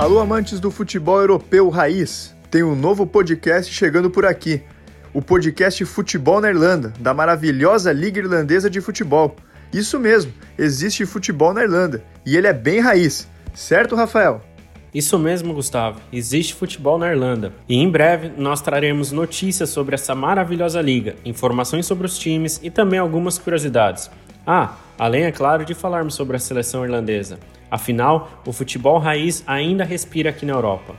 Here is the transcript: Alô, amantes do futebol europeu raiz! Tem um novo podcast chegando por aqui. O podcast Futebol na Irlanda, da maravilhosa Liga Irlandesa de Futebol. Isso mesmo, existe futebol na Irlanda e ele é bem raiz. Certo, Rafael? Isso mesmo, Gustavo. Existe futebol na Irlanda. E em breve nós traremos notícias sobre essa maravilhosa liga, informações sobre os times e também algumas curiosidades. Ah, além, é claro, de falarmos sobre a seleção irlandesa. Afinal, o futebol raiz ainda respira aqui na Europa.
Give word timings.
Alô, 0.00 0.18
amantes 0.18 0.58
do 0.58 0.70
futebol 0.70 1.20
europeu 1.20 1.68
raiz! 1.68 2.34
Tem 2.50 2.62
um 2.62 2.74
novo 2.74 3.06
podcast 3.06 3.70
chegando 3.70 4.08
por 4.08 4.24
aqui. 4.24 4.62
O 5.12 5.20
podcast 5.20 5.84
Futebol 5.84 6.40
na 6.40 6.48
Irlanda, 6.48 6.90
da 6.98 7.12
maravilhosa 7.12 7.92
Liga 7.92 8.18
Irlandesa 8.18 8.70
de 8.70 8.80
Futebol. 8.80 9.36
Isso 9.70 10.00
mesmo, 10.00 10.32
existe 10.56 11.04
futebol 11.04 11.52
na 11.52 11.64
Irlanda 11.64 12.02
e 12.24 12.34
ele 12.34 12.46
é 12.46 12.52
bem 12.54 12.80
raiz. 12.80 13.28
Certo, 13.52 13.94
Rafael? 13.94 14.40
Isso 14.94 15.18
mesmo, 15.18 15.52
Gustavo. 15.52 16.00
Existe 16.10 16.54
futebol 16.54 16.96
na 16.96 17.12
Irlanda. 17.12 17.52
E 17.68 17.76
em 17.76 17.90
breve 17.90 18.32
nós 18.38 18.62
traremos 18.62 19.12
notícias 19.12 19.68
sobre 19.68 19.96
essa 19.96 20.14
maravilhosa 20.14 20.80
liga, 20.80 21.16
informações 21.26 21.84
sobre 21.84 22.06
os 22.06 22.18
times 22.18 22.58
e 22.62 22.70
também 22.70 22.98
algumas 22.98 23.36
curiosidades. 23.36 24.10
Ah, 24.46 24.76
além, 25.00 25.24
é 25.24 25.32
claro, 25.32 25.64
de 25.64 25.72
falarmos 25.72 26.12
sobre 26.12 26.36
a 26.36 26.38
seleção 26.38 26.84
irlandesa. 26.84 27.38
Afinal, 27.70 28.42
o 28.46 28.52
futebol 28.52 28.98
raiz 28.98 29.42
ainda 29.46 29.82
respira 29.82 30.28
aqui 30.28 30.44
na 30.44 30.52
Europa. 30.52 30.94